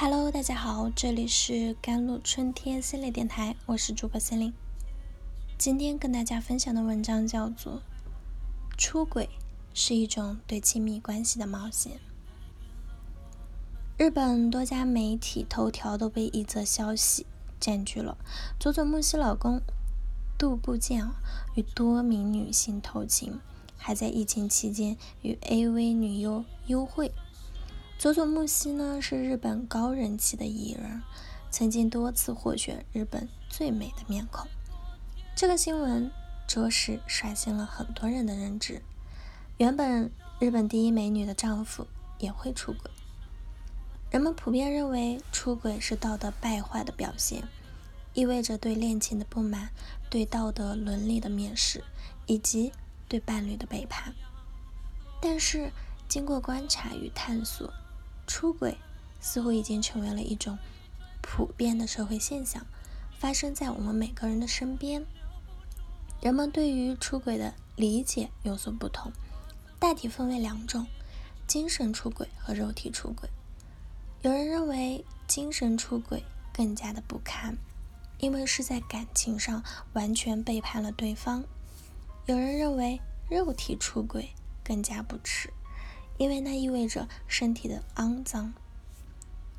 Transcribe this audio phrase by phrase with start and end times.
[0.00, 4.54] Hello，大家好，这里是甘露春天系列电台，我是主播心灵。
[5.58, 7.72] 今天跟大家分享的文章叫做
[8.78, 9.28] 《出轨
[9.74, 11.94] 是一种对亲密关系的冒险》。
[13.96, 17.26] 日本多家媒体头条都被一则消息
[17.58, 18.16] 占据了：
[18.60, 19.60] 佐佐木希老公
[20.38, 21.10] 杜部健，
[21.56, 23.40] 与多名女性偷情，
[23.76, 27.10] 还在疫情期间与 AV 女优幽会。
[27.98, 31.02] 佐佐木希呢是日本高人气的艺人，
[31.50, 34.46] 曾经多次获选日本最美的面孔。
[35.34, 36.08] 这个新闻
[36.46, 38.80] 着实刷新了很多人的认知。
[39.56, 41.88] 原本日本第一美女的丈夫
[42.20, 42.88] 也会出轨。
[44.12, 47.42] 人们普遍认为出轨是道德败坏的表现，
[48.14, 49.70] 意味着对恋情的不满、
[50.08, 51.82] 对道德伦理的蔑视
[52.26, 52.72] 以及
[53.08, 54.14] 对伴侣的背叛。
[55.20, 55.72] 但是
[56.08, 57.68] 经过观察与探索，
[58.28, 58.76] 出轨
[59.20, 60.58] 似乎已经成为了一种
[61.22, 62.64] 普遍的社会现象，
[63.18, 65.04] 发生在我们每个人的身边。
[66.20, 69.10] 人们对于出轨的理解有所不同，
[69.78, 70.86] 大体分为两种：
[71.46, 73.30] 精神出轨和肉体出轨。
[74.22, 77.56] 有人认为精神出轨更加的不堪，
[78.18, 79.64] 因为是在感情上
[79.94, 81.42] 完全背叛了对方；
[82.26, 84.30] 有人认为肉体出轨
[84.62, 85.52] 更加不耻。
[86.18, 88.52] 因为那意味着身体的肮脏。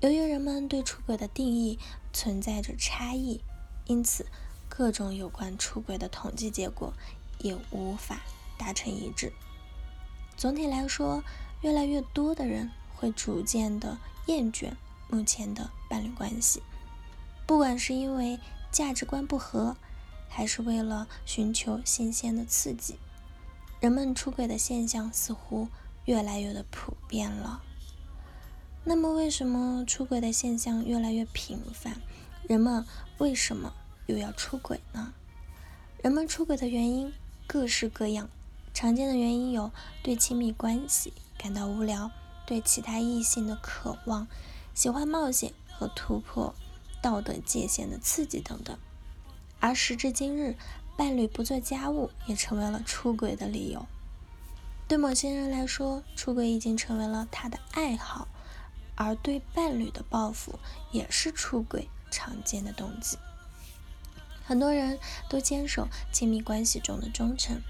[0.00, 1.78] 由于人们对出轨的定义
[2.12, 3.40] 存在着差异，
[3.86, 4.26] 因此
[4.68, 6.92] 各种有关出轨的统计结果
[7.38, 8.20] 也无法
[8.58, 9.32] 达成一致。
[10.36, 11.24] 总体来说，
[11.62, 14.72] 越来越多的人会逐渐的厌倦
[15.08, 16.62] 目前的伴侣关系，
[17.46, 18.38] 不管是因为
[18.70, 19.76] 价值观不合，
[20.28, 22.98] 还是为了寻求新鲜的刺激，
[23.80, 25.68] 人们出轨的现象似乎。
[26.08, 27.62] 越来越的普遍了。
[28.82, 32.00] 那么，为什么出轨的现象越来越频繁？
[32.48, 32.86] 人们
[33.18, 33.74] 为什么
[34.06, 35.12] 又要出轨呢？
[36.02, 37.12] 人们出轨的原因
[37.46, 38.30] 各式各样，
[38.72, 39.70] 常见的原因有
[40.02, 42.10] 对亲密关系感到无聊，
[42.46, 44.26] 对其他异性的渴望，
[44.72, 46.54] 喜欢冒险和突破
[47.02, 48.78] 道德界限的刺激等等。
[49.60, 50.56] 而时至今日，
[50.96, 53.86] 伴侣不做家务也成为了出轨的理由。
[54.88, 58.26] 对某些人来说，出轨已经成为了他的爱好，
[58.94, 60.58] 而对伴侣的报复
[60.90, 63.18] 也是出轨常见的动机。
[64.42, 67.60] 很多人都坚守亲密关系中的忠诚，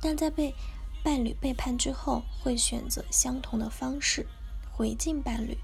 [0.00, 0.56] 但在被
[1.04, 4.26] 伴侣背叛之后，会选择相同的方式
[4.72, 5.56] 回敬伴侣，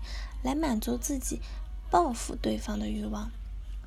[0.44, 1.40] 来满足自己
[1.90, 3.32] 报复对方的欲望。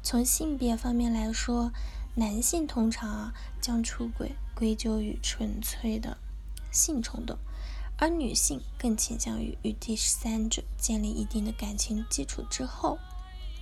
[0.03, 1.71] 从性别方面来说，
[2.15, 6.17] 男性通常啊将出轨归咎于纯粹的。
[6.75, 7.37] 性冲动，
[7.97, 12.99] 而女性更倾向于与第三者建立一定的感情基础之后，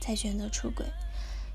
[0.01, 0.88] 才选择出轨。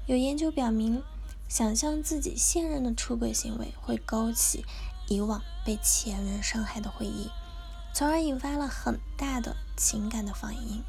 [0.07, 1.03] 有研究表明，
[1.49, 4.65] 想象自己现任的出轨行为会勾起
[5.09, 7.29] 以往被前任伤害的回忆，
[7.93, 10.83] 从而引发了很大的情感的反应。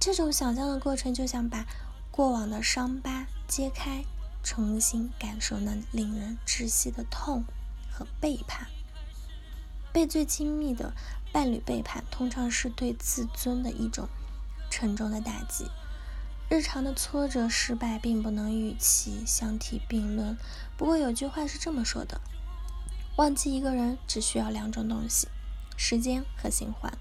[0.00, 1.66] 这种想象的过程就像把
[2.10, 4.02] 过往的伤疤揭开，
[4.42, 7.44] 重新感受那令人窒息的痛
[7.90, 8.66] 和背叛。
[9.92, 10.92] 被最亲密的
[11.32, 14.08] 伴侣背叛，通常是对自尊的一种
[14.70, 15.66] 沉重的打击。
[16.48, 20.36] 日常的挫折、失败并不能与其相提并论。
[20.76, 22.20] 不过有句话是这么说的：
[23.16, 25.28] 忘记一个人只需要两种东西，
[25.76, 26.92] 时间和新欢。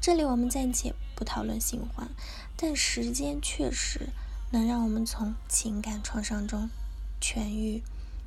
[0.00, 2.08] 这里我们暂且不讨论新欢，
[2.56, 4.08] 但时间确实
[4.50, 6.68] 能让我们从情感创伤中
[7.20, 7.82] 痊愈，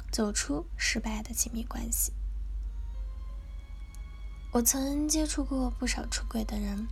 [0.10, 2.14] 走出失败的亲密关系。
[4.52, 6.88] 我曾接触过不少出轨的人，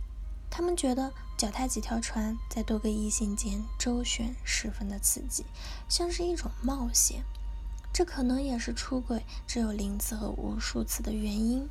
[0.48, 5.44] 他们觉得脚踏几条船，在多个异性间周旋十分的刺激，
[5.88, 7.24] 像是一种冒险。
[7.92, 11.68] 这可能也是出轨只有零次和无数次的原因，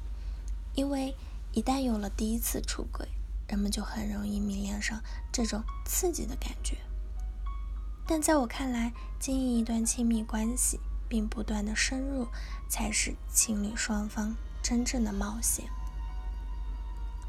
[0.75, 1.15] 因为
[1.53, 3.07] 一旦有了第一次出轨，
[3.47, 5.01] 人们就很容易迷恋上
[5.31, 6.75] 这种刺激的感觉。
[8.05, 8.91] 但在我看来，
[9.21, 12.27] 经营一段亲密关系并不断的深入，
[12.67, 15.69] 才是情侣双方真正的冒险。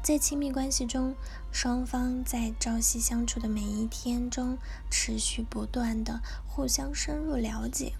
[0.09, 1.13] 在亲密关系中，
[1.51, 4.57] 双方在朝夕相处的每一天中，
[4.89, 7.93] 持续不断的互相深入了解，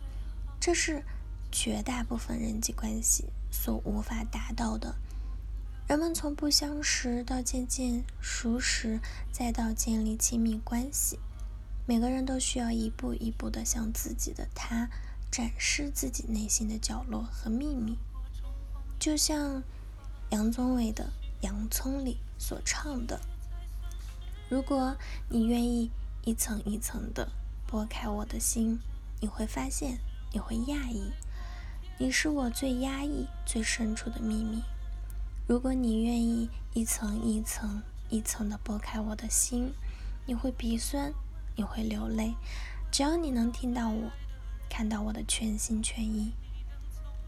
[0.59, 1.03] 这是
[1.51, 4.95] 绝大部分人际关系所无法达到的。
[5.87, 8.99] 人们从不相识到渐渐熟识，
[9.31, 11.19] 再到建立亲密关系，
[11.85, 14.89] 每个人都需要一步一步的向自己的他
[15.29, 17.99] 展示自己内心的角落和秘密，
[18.97, 19.61] 就像
[20.31, 21.11] 杨宗纬的。
[21.41, 23.19] 洋葱里所唱的
[24.49, 24.95] ：“如果
[25.29, 25.89] 你愿意
[26.25, 27.29] 一层一层的
[27.69, 28.79] 剥开我的心，
[29.21, 29.99] 你会发现，
[30.33, 31.11] 你会讶异，
[31.97, 34.61] 你是我最压抑、最深处的秘密。
[35.47, 39.73] 如果你愿意一层一层、一层的剥开我的心，
[40.25, 41.13] 你会鼻酸，
[41.55, 42.35] 你会流泪。
[42.91, 44.11] 只要你能听到我，
[44.69, 46.33] 看到我的全心全意，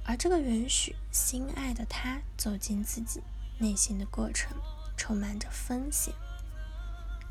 [0.04, 3.22] 而这个允许心爱的他走进自己
[3.62, 4.58] 内心的过程，
[4.98, 6.14] 充满着风险。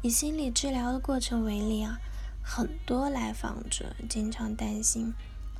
[0.00, 1.98] 以心理治疗的过程为例啊，
[2.40, 5.12] 很多来访者经常担心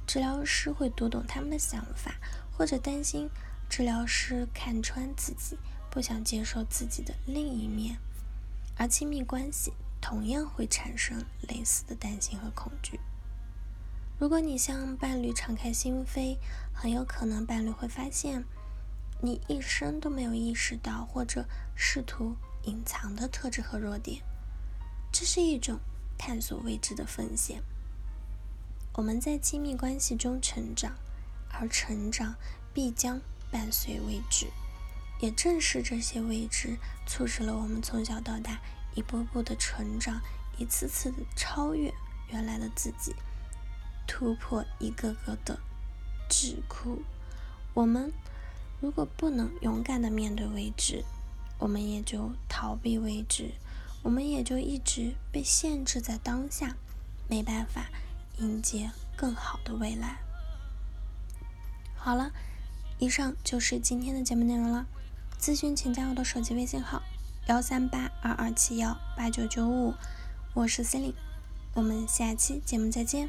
[0.07, 2.15] 治疗师会读懂他们的想法，
[2.57, 3.29] 或者担心
[3.69, 5.59] 治疗师看穿自己，
[5.91, 7.99] 不想接受自己的另一面。
[8.77, 12.99] 而亲密关系同样会产生类似的担心和恐惧。
[14.19, 16.39] 如果你向伴侣敞开心扉，
[16.73, 18.45] 很有可能伴侣会发现
[19.23, 21.45] 你一生都没有意识到或者
[21.75, 24.23] 试图隐藏的特质和弱点。
[25.13, 25.79] 这是一种
[26.17, 27.63] 探索未知的风险。
[28.95, 30.97] 我们在亲密关系中成长，
[31.51, 32.35] 而成长
[32.73, 33.21] 必将
[33.51, 34.47] 伴随未知。
[35.21, 38.59] 也正是这些未知，促使了我们从小到大
[38.95, 40.21] 一步步的成长，
[40.57, 41.93] 一次次的超越
[42.29, 43.15] 原来的自己，
[44.07, 45.61] 突破一个个的
[46.31, 46.99] 桎梏。
[47.75, 48.13] 我们
[48.81, 51.05] 如果不能勇敢的面对未知，
[51.59, 53.51] 我们也就逃避未知。
[54.03, 56.75] 我们也就一直被限制在当下，
[57.29, 57.91] 没办法
[58.39, 60.21] 迎接更好的未来。
[61.95, 62.33] 好了，
[62.99, 64.87] 以上就是今天的节目内容了。
[65.39, 67.03] 咨询请加我的手机微信号：
[67.49, 69.93] 幺三八二二七幺八九九五，
[70.55, 71.17] 我是 c e l i n e
[71.75, 73.29] 我们下期节目再见。